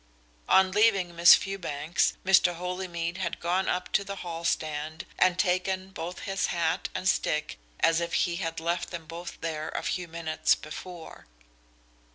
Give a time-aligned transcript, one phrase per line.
[0.49, 2.55] On leaving Miss Fewbanks Mr.
[2.55, 7.59] Holymead had gone up to the hall stand and taken both his hat and stick
[7.81, 11.27] as if he had left them both there a few minutes before.